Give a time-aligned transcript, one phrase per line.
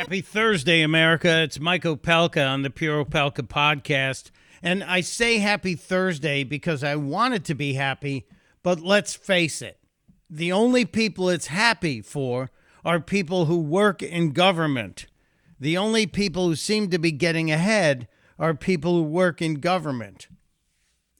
[0.00, 1.42] Happy Thursday, America.
[1.42, 4.30] It's Mike Opelka on the Pure Opelka podcast.
[4.62, 8.26] And I say happy Thursday because I want it to be happy,
[8.62, 9.78] but let's face it,
[10.30, 12.50] the only people it's happy for
[12.82, 15.04] are people who work in government.
[15.60, 18.08] The only people who seem to be getting ahead
[18.38, 20.28] are people who work in government.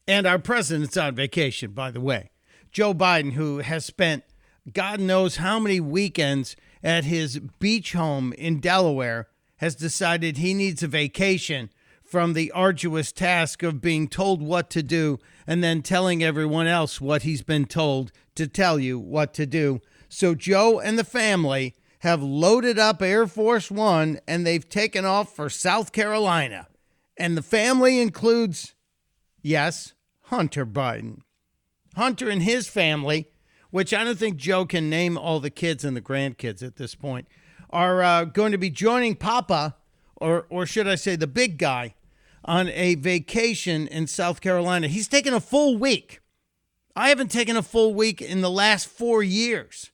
[0.08, 2.30] And our president's on vacation, by the way.
[2.72, 4.24] Joe Biden, who has spent
[4.72, 10.82] God knows how many weekends at his beach home in Delaware, has decided he needs
[10.82, 11.70] a vacation
[12.02, 17.00] from the arduous task of being told what to do and then telling everyone else
[17.00, 19.80] what he's been told to tell you what to do.
[20.08, 25.36] So Joe and the family have loaded up Air Force One and they've taken off
[25.36, 26.66] for South Carolina.
[27.16, 28.74] And the family includes,
[29.42, 31.20] yes, Hunter Biden.
[31.94, 33.28] Hunter and his family
[33.70, 36.94] which I don't think Joe can name all the kids and the grandkids at this
[36.94, 37.26] point,
[37.70, 39.76] are uh, going to be joining Papa,
[40.16, 41.94] or or should I say the big guy,
[42.44, 44.88] on a vacation in South Carolina.
[44.88, 46.20] He's taking a full week.
[46.96, 49.90] I haven't taken a full week in the last four years,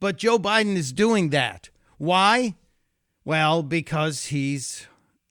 [0.00, 1.70] but Joe Biden is doing that.
[1.98, 2.56] Why?
[3.24, 4.86] Well, because he's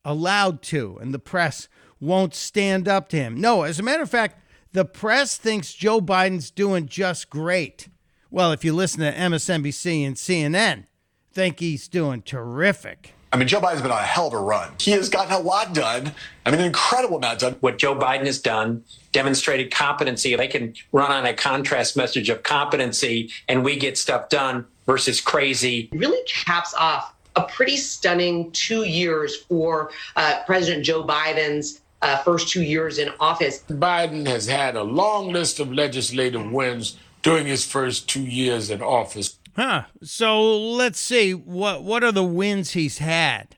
[0.06, 1.68] allowed to, and the press
[2.00, 3.40] won't stand up to him.
[3.42, 4.40] No, as a matter of fact,
[4.72, 7.90] the press thinks Joe Biden's doing just great.
[8.32, 10.86] Well, if you listen to MSNBC and CNN,
[11.34, 13.16] think he's doing terrific.
[13.34, 14.72] I mean, Joe Biden's been on a hell of a run.
[14.80, 16.12] He has gotten a lot done.
[16.46, 17.56] I mean, an incredible amount done.
[17.62, 20.36] What Joe Biden has done demonstrated competency.
[20.36, 25.22] They can run on a contrast message of competency and we get stuff done versus
[25.22, 25.90] crazy.
[25.92, 32.50] Really caps off a pretty stunning two years for uh, President Joe Biden's uh, first
[32.50, 33.64] two years in office.
[33.70, 38.81] Biden has had a long list of legislative wins during his first two years in
[38.81, 39.39] office.
[39.56, 39.84] Huh.
[40.03, 43.58] So let's see what what are the wins he's had.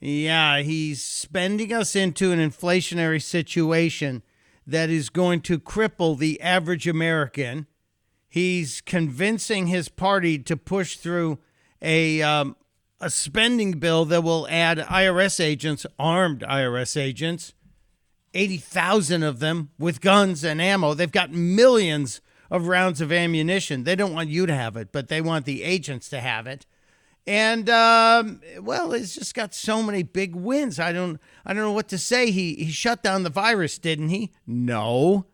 [0.00, 4.22] Yeah, he's spending us into an inflationary situation
[4.66, 7.66] that is going to cripple the average American.
[8.28, 11.38] He's convincing his party to push through
[11.80, 12.56] a um,
[13.00, 17.54] a spending bill that will add IRS agents, armed IRS agents,
[18.34, 20.94] 80,000 of them with guns and ammo.
[20.94, 22.20] They've got millions
[22.50, 23.84] of rounds of ammunition.
[23.84, 26.66] They don't want you to have it, but they want the agents to have it.
[27.26, 30.78] And um, well, he's just got so many big wins.
[30.78, 32.30] I don't, I don't know what to say.
[32.30, 34.32] He he shut down the virus, didn't he?
[34.46, 35.26] No.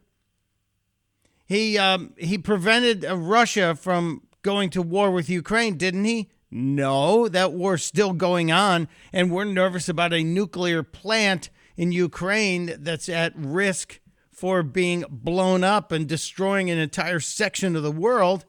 [1.45, 6.31] He um, he prevented uh, Russia from going to war with Ukraine, didn't he?
[6.51, 12.75] No, that war's still going on, and we're nervous about a nuclear plant in Ukraine
[12.79, 14.01] that's at risk
[14.43, 18.45] for being blown up and destroying an entire section of the world.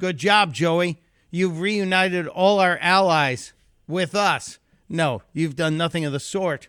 [0.00, 1.00] Good job, Joey.
[1.30, 3.52] You've reunited all our allies
[3.86, 4.58] with us.
[4.88, 6.66] No, you've done nothing of the sort.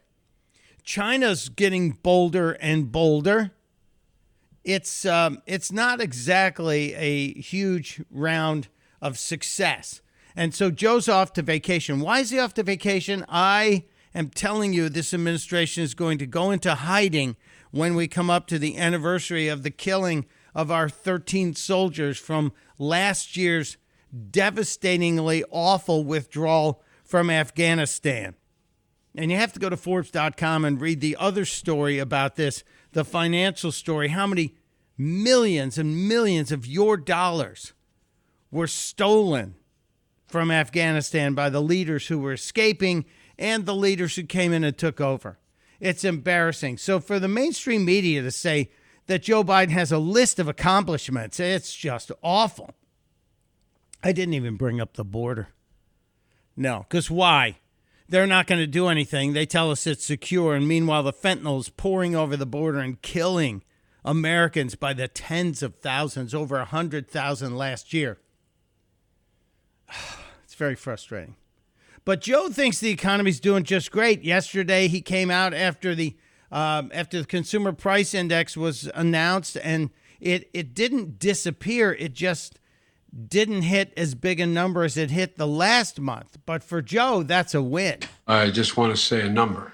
[0.84, 3.50] China's getting bolder and bolder.
[4.64, 8.68] It's um, it's not exactly a huge round
[9.02, 10.02] of success.
[10.36, 12.00] And so Joe's off to vacation.
[12.00, 13.26] Why is he off to vacation?
[13.28, 17.38] I am telling you, this administration is going to go into hiding
[17.72, 22.52] when we come up to the anniversary of the killing of our 13 soldiers from
[22.80, 23.78] last year's
[24.32, 28.36] devastatingly awful withdrawal from Afghanistan.
[29.16, 33.04] And you have to go to Forbes.com and read the other story about this, the
[33.04, 34.56] financial story, how many
[34.98, 37.74] millions and millions of your dollars
[38.52, 39.56] were stolen
[40.28, 43.06] from Afghanistan by the leaders who were escaping
[43.38, 45.40] and the leaders who came in and took over.
[45.80, 46.78] It's embarrassing.
[46.78, 48.72] So, for the mainstream media to say
[49.08, 52.72] that Joe Biden has a list of accomplishments, it's just awful.
[54.04, 55.50] I didn't even bring up the border.
[56.56, 57.58] No, because why?
[58.10, 59.34] They're not going to do anything.
[59.34, 60.56] They tell us it's secure.
[60.56, 63.64] And meanwhile, the fentanyl is pouring over the border and killing
[64.06, 68.20] Americans by the tens of thousands, over 100,000 last year.
[70.46, 71.36] It's very frustrating.
[72.08, 74.24] But Joe thinks the economy's doing just great.
[74.24, 76.16] Yesterday, he came out after the
[76.54, 79.90] um, after the consumer price index was announced, and
[80.22, 81.92] it it didn't disappear.
[81.92, 82.60] It just
[83.28, 86.38] didn't hit as big a number as it hit the last month.
[86.46, 88.00] But for Joe, that's a win.
[88.26, 89.74] I just want to say a number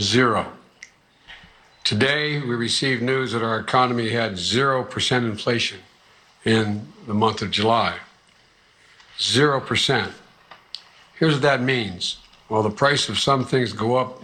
[0.00, 0.50] zero.
[1.84, 5.80] Today, we received news that our economy had 0% inflation
[6.46, 7.98] in the month of July.
[9.18, 10.12] 0%.
[11.18, 12.18] Here's what that means.
[12.48, 14.22] Well, the price of some things go up,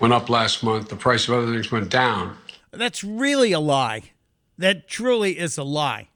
[0.00, 0.88] went up last month.
[0.88, 2.36] The price of other things went down.
[2.72, 4.12] That's really a lie.
[4.58, 6.08] That truly is a lie.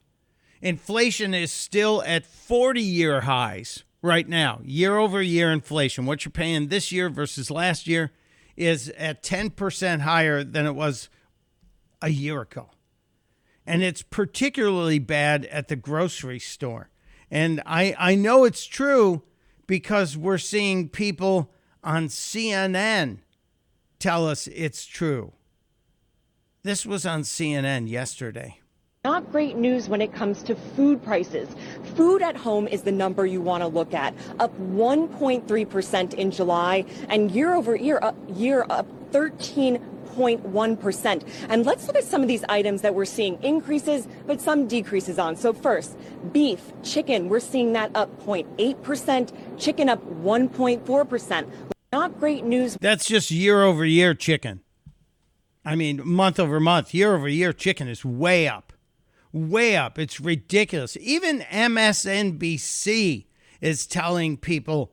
[0.63, 3.85] Inflation is still at 40 year highs.
[4.03, 8.11] right now, year over year inflation, what you're paying this year versus last year,
[8.57, 11.11] is at 10% higher than it was
[12.01, 12.71] a year ago.
[13.67, 16.89] And it's particularly bad at the grocery store.
[17.31, 19.23] And I, I know it's true
[19.71, 21.49] because we're seeing people
[21.85, 23.19] on CNN
[24.01, 25.33] tell us it's true.
[26.65, 28.59] This was on CNN yesterday.
[29.05, 31.49] Not great news when it comes to food prices.
[31.95, 36.85] Food at home is the number you want to look at, up 1.3% in July,
[37.09, 38.89] and year over year, up, year up
[40.15, 41.27] 13.1%.
[41.49, 45.19] And let's look at some of these items that we're seeing increases, but some decreases
[45.19, 45.37] on.
[45.37, 45.97] So first,
[46.33, 51.51] beef, chicken, we're seeing that up 0.8%, chicken up 1.4%.
[51.93, 52.77] Not great news.
[52.81, 54.61] That's just year over year chicken.
[55.65, 58.73] I mean, month over month, year over year chicken is way up
[59.33, 59.99] way up.
[59.99, 60.97] It's ridiculous.
[61.01, 63.27] Even MSNBC
[63.61, 64.93] is telling people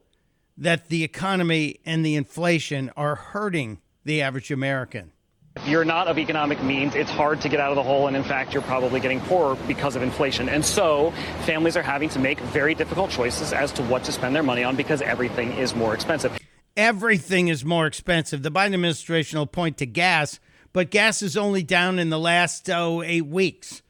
[0.57, 5.11] that the economy and the inflation are hurting the average American.
[5.55, 8.15] If you're not of economic means, it's hard to get out of the hole, and
[8.15, 10.49] in fact, you're probably getting poorer because of inflation.
[10.49, 11.11] And so,
[11.45, 14.63] families are having to make very difficult choices as to what to spend their money
[14.63, 16.37] on because everything is more expensive.
[16.75, 18.43] Everything is more expensive.
[18.43, 20.39] The Biden administration will point to gas,
[20.73, 23.81] but gas is only down in the last oh, eight weeks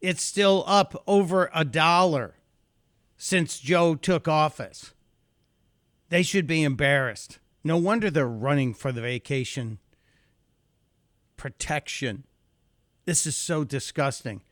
[0.00, 2.34] it's still up over a dollar
[3.16, 4.94] since Joe took office.
[6.08, 7.38] They should be embarrassed.
[7.62, 9.78] No wonder they're running for the vacation
[11.36, 12.24] protection.
[13.04, 14.42] This is so disgusting.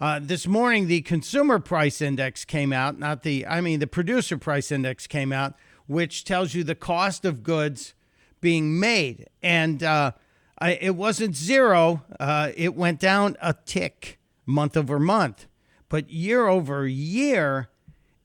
[0.00, 4.36] Uh, this morning, the consumer price index came out, not the, I mean, the producer
[4.36, 5.54] price index came out,
[5.86, 7.94] which tells you the cost of goods
[8.40, 9.26] being made.
[9.42, 10.12] And uh,
[10.58, 15.46] I, it wasn't zero, uh, it went down a tick month over month.
[15.88, 17.68] But year over year,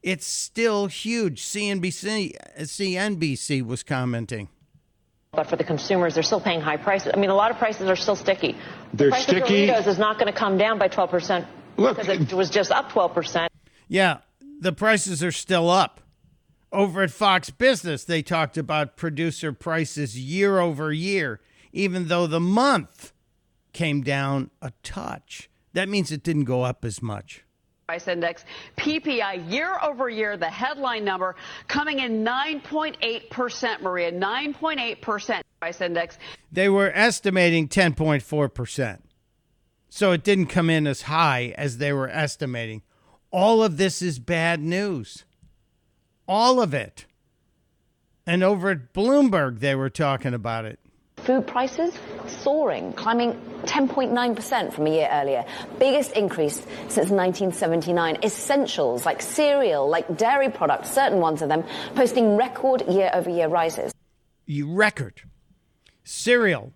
[0.04, 1.42] it's still huge.
[1.42, 4.50] CNBC, CNBC uh, was commenting.
[5.34, 7.12] But for the consumers, they're still paying high prices.
[7.14, 8.58] I mean, a lot of prices are still sticky.
[8.94, 9.70] They're the price sticky.
[9.70, 12.72] Of Doritos is not going to come down by 12% Look, because it was just
[12.72, 13.48] up 12%.
[13.88, 14.18] Yeah,
[14.60, 16.02] the prices are still up.
[16.74, 21.40] Over at Fox Business, they talked about producer prices year over year,
[21.72, 23.14] even though the month
[23.74, 25.50] came down a touch.
[25.74, 27.46] That means it didn't go up as much.
[27.92, 28.46] Price index
[28.78, 31.36] PPI year over year, the headline number
[31.68, 36.18] coming in 9.8%, Maria, 9.8% price index.
[36.50, 39.00] They were estimating 10.4%.
[39.90, 42.82] So it didn't come in as high as they were estimating.
[43.30, 45.26] All of this is bad news.
[46.30, 47.06] All of it.
[48.26, 50.80] And over at Bloomberg, they were talking about it.
[51.18, 51.94] Food prices
[52.26, 55.46] soaring, climbing 10.9% from a year earlier.
[55.80, 56.56] Biggest increase
[56.88, 58.18] since 1979.
[58.24, 61.64] Essentials like cereal, like dairy products, certain ones of them,
[61.96, 63.94] posting record year over year rises.
[64.46, 65.22] You record.
[66.04, 66.74] Cereal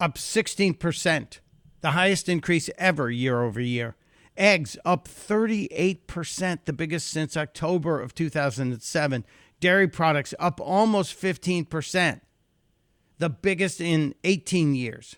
[0.00, 1.38] up 16%,
[1.80, 3.96] the highest increase ever year over year.
[4.36, 9.24] Eggs up 38%, the biggest since October of 2007.
[9.60, 12.20] Dairy products up almost 15%
[13.18, 15.16] the biggest in 18 years.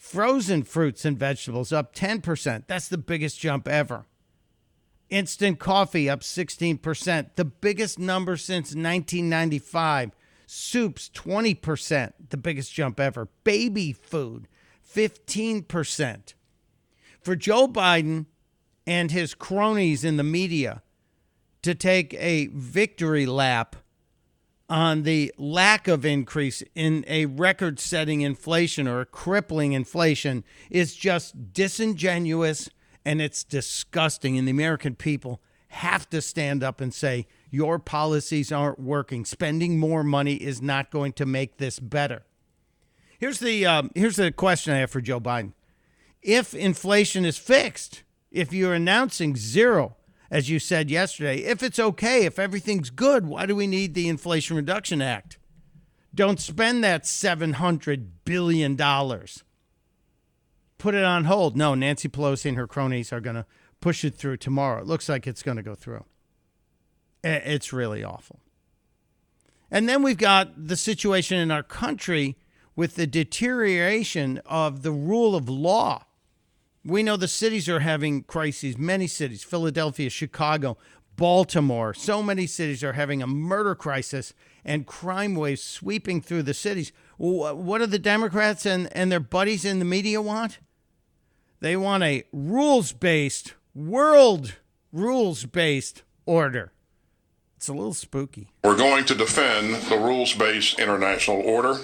[0.00, 2.64] Frozen fruits and vegetables up 10%.
[2.66, 4.06] That's the biggest jump ever.
[5.10, 10.12] Instant coffee up 16%, the biggest number since 1995.
[10.46, 13.28] Soups 20%, the biggest jump ever.
[13.44, 14.48] Baby food
[14.90, 16.34] 15%.
[17.20, 18.24] For Joe Biden
[18.86, 20.82] and his cronies in the media
[21.60, 23.76] to take a victory lap
[24.70, 30.94] on the lack of increase in a record setting inflation or a crippling inflation is
[30.94, 32.70] just disingenuous
[33.04, 34.38] and it's disgusting.
[34.38, 39.24] And the American people have to stand up and say, your policies aren't working.
[39.24, 42.22] Spending more money is not going to make this better.
[43.18, 45.52] Here's the, um, here's the question I have for Joe Biden.
[46.22, 49.96] If inflation is fixed, if you're announcing zero
[50.30, 54.08] as you said yesterday, if it's okay, if everything's good, why do we need the
[54.08, 55.38] Inflation Reduction Act?
[56.14, 58.76] Don't spend that $700 billion.
[58.76, 61.56] Put it on hold.
[61.56, 63.46] No, Nancy Pelosi and her cronies are going to
[63.80, 64.80] push it through tomorrow.
[64.80, 66.04] It looks like it's going to go through.
[67.22, 68.40] It's really awful.
[69.70, 72.36] And then we've got the situation in our country
[72.74, 76.06] with the deterioration of the rule of law.
[76.84, 80.78] We know the cities are having crises, many cities, Philadelphia, Chicago,
[81.16, 84.32] Baltimore, so many cities are having a murder crisis
[84.64, 86.92] and crime waves sweeping through the cities.
[87.18, 90.60] What do the Democrats and, and their buddies in the media want?
[91.60, 94.54] They want a rules based, world
[94.92, 96.72] rules based order.
[97.58, 98.48] It's a little spooky.
[98.64, 101.74] We're going to defend the rules based international order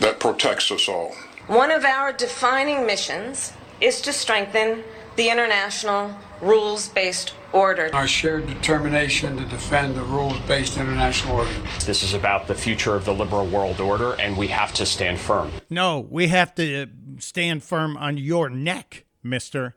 [0.00, 1.14] that protects us all.
[1.46, 4.84] One of our defining missions is to strengthen
[5.16, 7.90] the international rules based order.
[7.92, 11.50] Our shared determination to defend the rules based international order.
[11.84, 15.18] This is about the future of the liberal world order, and we have to stand
[15.18, 15.50] firm.
[15.68, 16.86] No, we have to
[17.18, 19.76] stand firm on your neck, mister.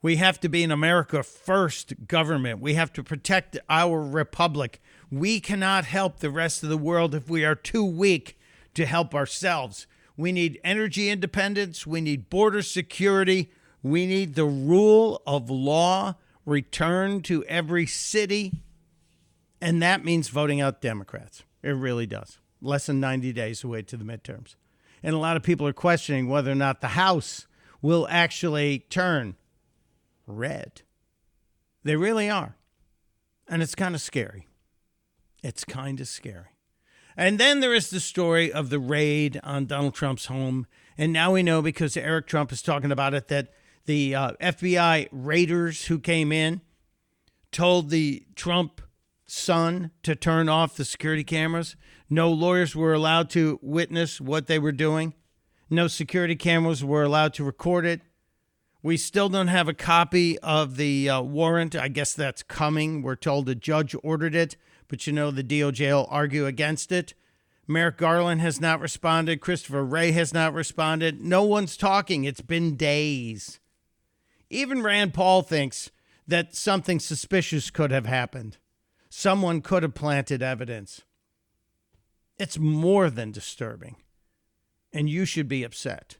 [0.00, 2.60] We have to be an America first government.
[2.60, 4.80] We have to protect our republic.
[5.12, 8.36] We cannot help the rest of the world if we are too weak
[8.74, 9.86] to help ourselves.
[10.16, 11.86] We need energy independence.
[11.86, 13.50] We need border security.
[13.82, 16.14] We need the rule of law
[16.44, 18.52] returned to every city.
[19.60, 21.44] And that means voting out Democrats.
[21.62, 22.38] It really does.
[22.60, 24.56] Less than 90 days away to the midterms.
[25.02, 27.46] And a lot of people are questioning whether or not the House
[27.80, 29.36] will actually turn
[30.26, 30.82] red.
[31.82, 32.56] They really are.
[33.48, 34.46] And it's kind of scary.
[35.42, 36.51] It's kind of scary.
[37.16, 40.66] And then there is the story of the raid on Donald Trump's home.
[40.96, 43.48] And now we know because Eric Trump is talking about it that
[43.86, 46.60] the uh, FBI raiders who came in
[47.50, 48.80] told the Trump
[49.26, 51.76] son to turn off the security cameras.
[52.08, 55.14] No lawyers were allowed to witness what they were doing.
[55.70, 58.02] No security cameras were allowed to record it.
[58.82, 61.74] We still don't have a copy of the uh, warrant.
[61.74, 63.00] I guess that's coming.
[63.00, 64.56] We're told the judge ordered it,
[64.92, 67.14] but you know the DOJ will argue against it.
[67.66, 69.40] Merrick Garland has not responded.
[69.40, 71.18] Christopher Wray has not responded.
[71.18, 72.24] No one's talking.
[72.24, 73.58] It's been days.
[74.50, 75.90] Even Rand Paul thinks
[76.28, 78.58] that something suspicious could have happened.
[79.08, 81.00] Someone could have planted evidence.
[82.38, 83.96] It's more than disturbing,
[84.92, 86.18] and you should be upset.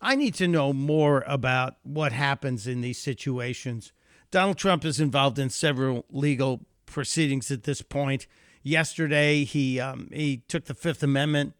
[0.00, 3.92] I need to know more about what happens in these situations.
[4.30, 6.60] Donald Trump is involved in several legal
[6.94, 8.26] proceedings at this point.
[8.62, 11.52] Yesterday, he um, he took the Fifth Amendment.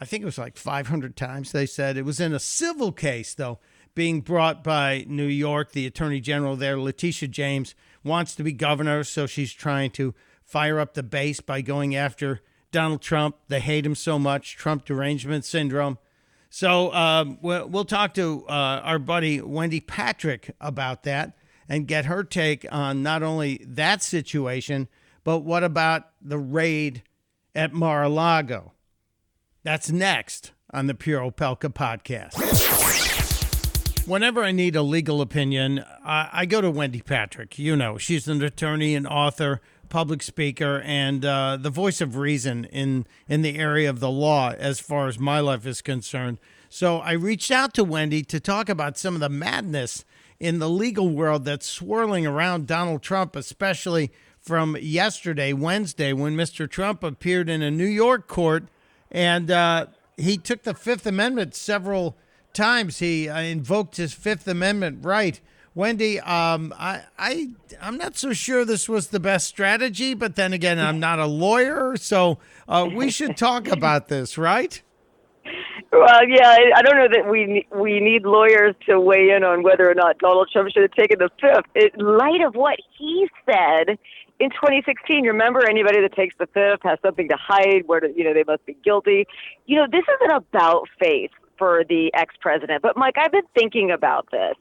[0.00, 1.52] I think it was like 500 times.
[1.52, 3.58] They said it was in a civil case, though,
[3.94, 5.72] being brought by New York.
[5.72, 7.74] The Attorney General there, Letitia James,
[8.04, 10.14] wants to be governor, so she's trying to
[10.44, 12.40] fire up the base by going after
[12.70, 13.36] Donald Trump.
[13.48, 14.56] They hate him so much.
[14.56, 15.98] Trump derangement syndrome.
[16.48, 21.36] So um, we'll, we'll talk to uh, our buddy Wendy Patrick about that
[21.68, 24.88] and get her take on not only that situation,
[25.24, 27.02] but what about the raid
[27.54, 28.72] at Mar a Lago?
[29.62, 32.34] That's next on the Pure Opelka podcast.
[34.06, 37.58] Whenever I need a legal opinion, I, I go to Wendy Patrick.
[37.58, 42.66] You know, she's an attorney and author, public speaker, and uh, the voice of reason
[42.66, 46.38] in in the area of the law as far as my life is concerned.
[46.68, 50.04] So I reached out to Wendy to talk about some of the madness
[50.38, 56.70] in the legal world that's swirling around Donald Trump, especially from yesterday, Wednesday, when Mr.
[56.70, 58.68] Trump appeared in a New York court
[59.10, 62.16] and uh, he took the Fifth Amendment several
[62.52, 62.98] times.
[62.98, 65.40] He uh, invoked his Fifth Amendment right.
[65.74, 67.50] Wendy, um, I, I,
[67.82, 71.26] I'm not so sure this was the best strategy, but then again, I'm not a
[71.26, 74.80] lawyer, so uh, we should talk about this, right?
[75.92, 79.88] Well, yeah, I- don't know that we we need lawyers to weigh in on whether
[79.90, 81.66] or not Donald Trump should have taken the fifth.
[81.74, 83.98] In light of what he said
[84.38, 88.34] in 2016, remember anybody that takes the fifth has something to hide, where you know
[88.34, 89.26] they must be guilty.
[89.66, 92.82] You know, this isn't about faith for the ex-president.
[92.82, 94.54] But Mike, I've been thinking about this.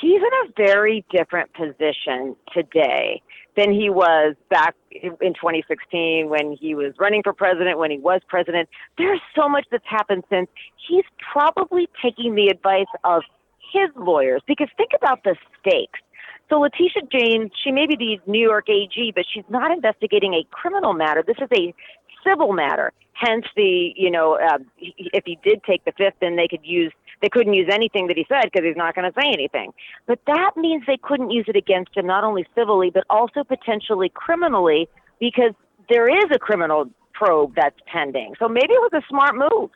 [0.00, 3.22] He's in a very different position today
[3.56, 8.20] than he was back in 2016 when he was running for president, when he was
[8.28, 8.68] president.
[8.96, 10.48] There's so much that's happened since.
[10.88, 13.22] He's probably taking the advice of
[13.72, 16.00] his lawyers because think about the stakes.
[16.48, 20.44] So Letitia James, she may be the New York AG, but she's not investigating a
[20.50, 21.22] criminal matter.
[21.26, 21.74] This is a
[22.26, 22.92] civil matter.
[23.14, 26.92] Hence the, you know, uh, if he did take the fifth, then they could use,
[27.22, 29.72] they couldn't use anything that he said because he's not going to say anything.
[30.06, 34.10] But that means they couldn't use it against him not only civilly, but also potentially
[34.12, 34.88] criminally
[35.20, 35.52] because
[35.88, 38.34] there is a criminal probe that's pending.
[38.38, 39.70] So maybe it was a smart move.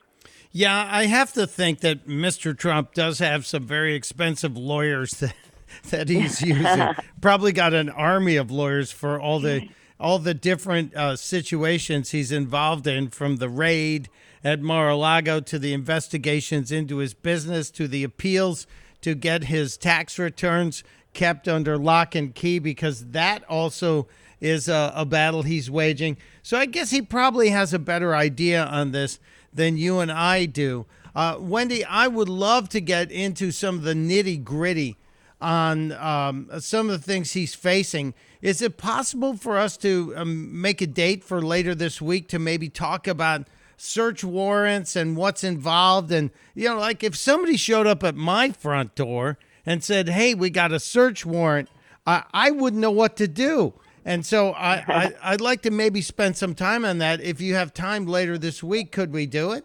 [0.51, 2.57] Yeah, I have to think that Mr.
[2.57, 5.35] Trump does have some very expensive lawyers that,
[5.91, 6.89] that he's using.
[7.21, 9.69] Probably got an army of lawyers for all the
[10.01, 14.11] all the different uh, situations he's involved in, from the raid
[14.47, 18.65] at Mar-a-Lago to the investigations into his business to the appeals
[19.01, 24.07] to get his tax returns kept under lock and key because that also
[24.41, 26.17] is a, a battle he's waging.
[26.45, 29.19] So I guess he probably has a better idea on this
[29.53, 30.87] than you and I do.
[31.13, 34.97] Uh, Wendy, I would love to get into some of the nitty gritty
[35.41, 38.15] on um, some of the things he's facing.
[38.43, 42.39] Is it possible for us to um, make a date for later this week to
[42.39, 46.11] maybe talk about search warrants and what's involved?
[46.11, 50.35] And, you know, like if somebody showed up at my front door and said, hey,
[50.35, 51.69] we got a search warrant,
[52.07, 53.75] I, I wouldn't know what to do.
[54.05, 57.21] And so I, I, I'd like to maybe spend some time on that.
[57.21, 59.65] If you have time later this week, could we do it?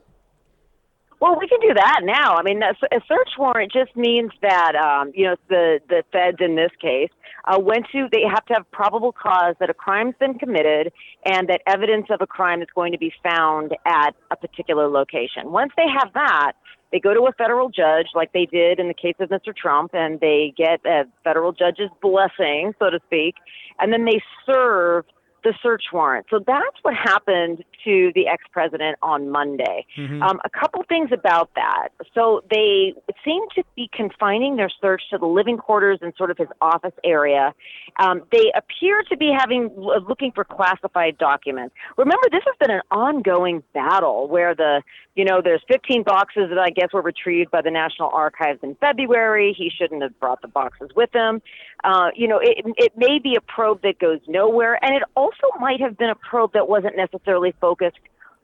[1.22, 2.36] Well, we can do that now.
[2.36, 6.56] I mean, a search warrant just means that um, you know the the feds in
[6.56, 7.12] this case
[7.46, 8.08] uh, went to.
[8.12, 10.92] They have to have probable cause that a crime's been committed
[11.24, 15.52] and that evidence of a crime is going to be found at a particular location.
[15.52, 16.54] Once they have that,
[16.92, 19.56] they go to a federal judge, like they did in the case of Mr.
[19.56, 23.36] Trump, and they get a federal judge's blessing, so to speak,
[23.78, 25.06] and then they serve
[25.44, 26.28] the search warrant.
[26.30, 29.86] So that's what happened to the ex president on Monday.
[29.98, 30.22] Mhm.
[30.22, 31.90] Um, a couple things about that.
[32.14, 32.94] So they
[33.24, 36.94] seem to be confining their search to the living quarters and sort of his office
[37.04, 37.54] area.
[37.98, 41.76] Um, they appear to be having looking for classified documents.
[41.98, 44.84] Remember, this has been an ongoing battle where the
[45.16, 48.76] you know there's 15 boxes that I guess were retrieved by the National Archives in
[48.76, 49.54] February.
[49.58, 51.42] He shouldn't have brought the boxes with him.
[51.84, 55.31] Uh, you know, it, it may be a probe that goes nowhere, and it also
[55.60, 58.00] might have been a probe that wasn't necessarily focused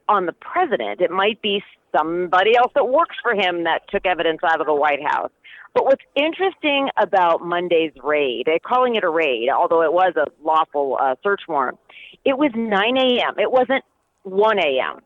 [0.10, 1.01] on the president.
[1.01, 1.62] It might be
[1.96, 5.32] somebody else that works for him that took evidence out of the White House.
[5.74, 10.98] But what's interesting about Monday's raid, calling it a raid, although it was a lawful
[11.00, 11.77] uh, search warrant,
[12.25, 13.36] it was 9 a.m.
[13.38, 13.84] It wasn't
[14.24, 15.01] 1 a.m.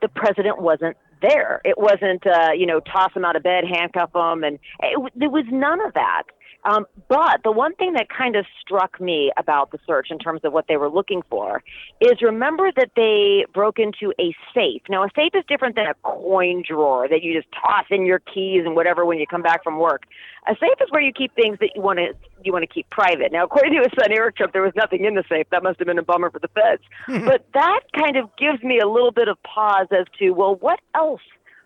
[0.00, 1.60] The president wasn't there.
[1.64, 5.30] It wasn't, uh, you know, toss him out of bed, handcuff him, and it, there
[5.30, 6.24] was none of that.
[6.66, 10.40] Um, but the one thing that kind of struck me about the search in terms
[10.42, 11.62] of what they were looking for
[12.00, 14.82] is remember that they broke into a safe.
[14.88, 18.18] Now, a safe is different than a coin drawer that you just toss in your
[18.18, 20.06] keys and whatever when you come back from work.
[20.48, 22.90] A safe is where you keep things that you want to you want to keep
[22.90, 23.30] private.
[23.30, 25.46] Now, according to his son Eric Trump, there was nothing in the safe.
[25.50, 26.82] That must have been a bummer for the feds.
[27.24, 30.80] but that kind of gives me a little bit of pause as to well, what
[30.96, 31.22] else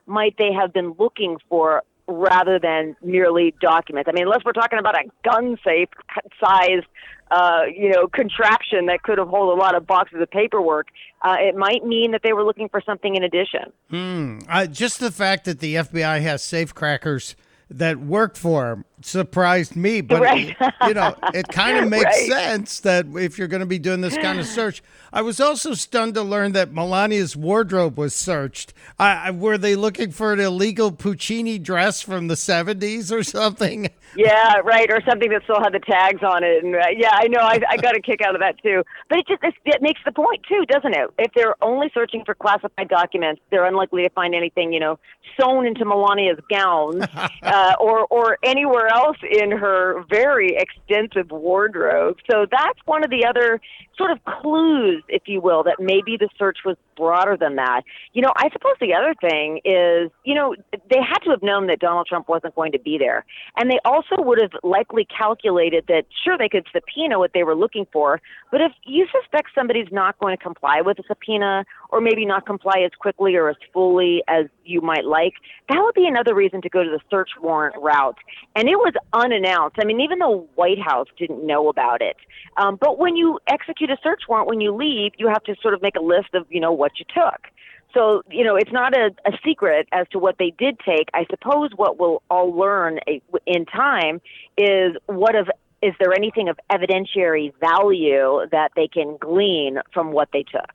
[0.06, 4.08] might they have been looking for rather than merely documents.
[4.08, 5.88] I mean, unless we're talking about a gun safe
[6.42, 6.82] size,
[7.30, 10.88] uh, you know, contraption that could have hold a lot of boxes of paperwork,
[11.22, 13.72] uh, it might mean that they were looking for something in addition.
[13.88, 14.38] Hmm.
[14.48, 17.36] Uh, just the fact that the FBI has safecrackers
[17.70, 20.00] that work for him surprised me.
[20.10, 20.56] But Right.
[20.86, 22.28] you know, it kind of makes Right.
[22.28, 24.82] sense that if you're going to be doing this kind of search.
[25.12, 28.72] I was also stunned to learn that Melania's wardrobe was searched.
[28.98, 33.88] I, I, were they looking for an illegal Puccini dress from the 70s or something?
[34.16, 36.64] Yeah, right, or something that still had the tags on it.
[36.64, 38.82] And uh, yeah, I know, I, I got a kick out of that too.
[39.08, 41.10] But it just it, it makes the point too, doesn't it?
[41.16, 44.98] If they're only searching for classified documents, they're unlikely to find anything, you know,
[45.40, 47.04] sewn into Melania's gowns
[47.44, 52.18] uh, or or anywhere else in her very extensive wardrobe.
[52.30, 53.60] So that's one of the other
[53.96, 57.82] sort of clues, if you will, that maybe the search was broader than that.
[58.12, 61.66] You know, I suppose the other thing is, you know, they had to have known
[61.68, 63.24] that Donald Trump wasn't going to be there.
[63.56, 67.56] And they also would have likely calculated that, sure, they could subpoena what they were
[67.56, 68.20] looking for,
[68.52, 72.44] but if you suspect somebody's not going to comply with a subpoena or maybe not
[72.46, 75.34] comply as quickly or as fully as you might like,
[75.68, 78.18] that would be another reason to go to the search warrant route.
[78.54, 79.76] And it was unannounced.
[79.80, 82.16] I mean, even the White House didn't know about it.
[82.56, 85.74] Um, but when you execute a search warrant, when you leave, you have to sort
[85.74, 87.46] of make a list of, you know, what you took.
[87.94, 91.08] So, you know, it's not a, a secret as to what they did take.
[91.12, 93.00] I suppose what we'll all learn
[93.46, 94.20] in time
[94.56, 95.48] is what of
[95.82, 100.70] is there anything of evidentiary value that they can glean from what they took?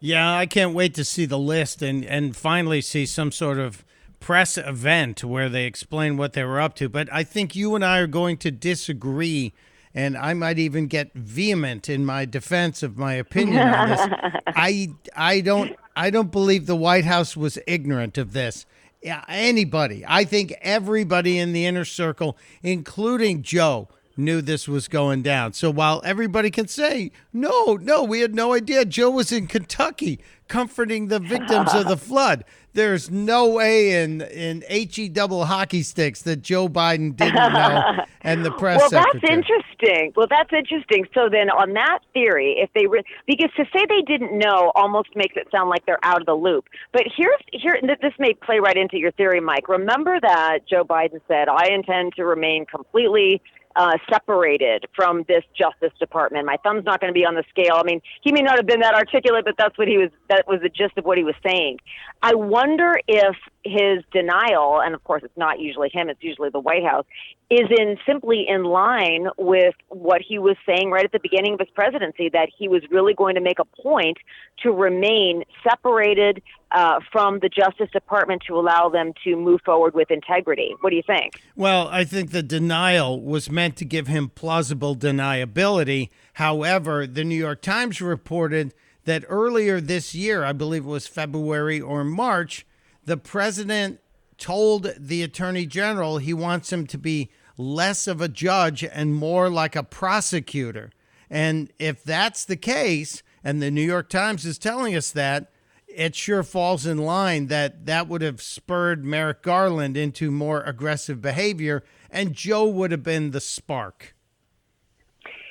[0.00, 3.84] Yeah, I can't wait to see the list and, and finally see some sort of
[4.20, 6.88] press event where they explain what they were up to.
[6.88, 9.52] But I think you and I are going to disagree,
[9.98, 14.00] and I might even get vehement in my defense of my opinion on this.
[14.46, 18.64] I I don't I don't believe the White House was ignorant of this.
[19.02, 20.04] Yeah, anybody.
[20.06, 25.52] I think everybody in the inner circle, including Joe, knew this was going down.
[25.54, 30.20] So while everybody can say, no, no, we had no idea Joe was in Kentucky
[30.48, 36.22] comforting the victims of the flood, there's no way in, in HE double hockey sticks
[36.22, 37.82] that Joe Biden didn't know
[38.22, 39.34] and the press well, that's secretary.
[39.38, 40.12] interesting.
[40.16, 41.06] Well, that's interesting.
[41.14, 45.08] So then, on that theory, if they re- because to say they didn't know almost
[45.16, 46.66] makes it sound like they're out of the loop.
[46.92, 49.68] But here's here th- this may play right into your theory, Mike.
[49.68, 53.42] Remember that Joe Biden said, "I intend to remain completely."
[53.76, 56.44] Uh, separated from this Justice Department.
[56.44, 57.76] My thumb's not going to be on the scale.
[57.76, 60.10] I mean, he may not have been that articulate, but that's what he was.
[60.28, 61.78] That was the gist of what he was saying.
[62.20, 66.58] I wonder if his denial, and of course it's not usually him, it's usually the
[66.58, 67.04] White House,
[67.50, 71.60] is in simply in line with what he was saying right at the beginning of
[71.60, 74.18] his presidency that he was really going to make a point
[74.62, 80.10] to remain separated uh, from the Justice Department to allow them to move forward with
[80.10, 80.74] integrity.
[80.80, 81.40] What do you think?
[81.56, 86.10] Well, I think the denial was meant to give him plausible deniability.
[86.34, 91.80] However, the New York Times reported that earlier this year, I believe it was February
[91.80, 92.66] or March,
[93.04, 94.00] the president
[94.36, 99.48] told the attorney general he wants him to be less of a judge and more
[99.48, 100.90] like a prosecutor.
[101.30, 105.50] And if that's the case, and the New York Times is telling us that,
[105.98, 111.20] it sure falls in line that that would have spurred Merrick Garland into more aggressive
[111.20, 114.14] behavior, and Joe would have been the spark.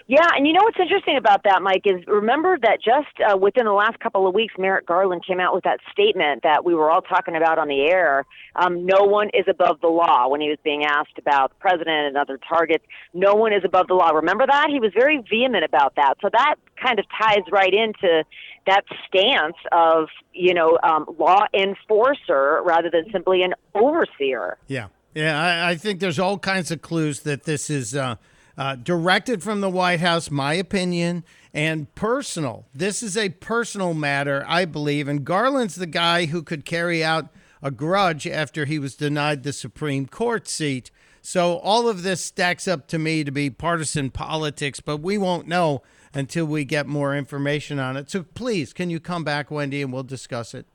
[0.10, 3.65] Yeah, and you know what's interesting about that, Mike, is remember that just uh, within
[3.65, 6.89] the last couple of weeks, Merrick Garland came out with that statement that we were
[6.89, 8.24] all talking about on the air.
[8.56, 12.08] Um, no one is above the law when he was being asked about the president
[12.08, 12.86] and other targets.
[13.13, 14.12] No one is above the law.
[14.12, 14.67] Remember that?
[14.70, 16.13] He was very vehement about that.
[16.22, 18.24] So that kind of ties right into
[18.65, 24.58] that stance of, you know, um, law enforcer rather than simply an overseer.
[24.67, 24.88] Yeah.
[25.13, 27.93] Yeah, I, I think there's all kinds of clues that this is.
[27.93, 28.15] Uh,
[28.58, 32.65] uh, directed from the White House, my opinion, and personal.
[32.74, 35.08] This is a personal matter, I believe.
[35.08, 37.28] And Garland's the guy who could carry out
[37.62, 40.91] a grudge after he was denied the Supreme Court seat.
[41.22, 45.48] So all of this stacks up to me to be partisan politics, but we won't
[45.48, 48.10] know until we get more information on it.
[48.10, 50.65] So please, can you come back, Wendy, and we'll discuss it?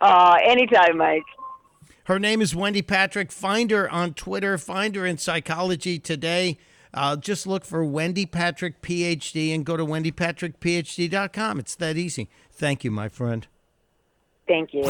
[0.00, 1.22] Uh, anytime, Mike.
[2.04, 3.30] Her name is Wendy Patrick.
[3.30, 4.56] Find her on Twitter.
[4.56, 6.58] Find her in Psychology Today.
[6.92, 11.58] Uh, just look for Wendy Patrick PhD and go to wendypatrickphd.com.
[11.60, 12.28] It's that easy.
[12.50, 13.46] Thank you, my friend.
[14.46, 14.82] Thank you.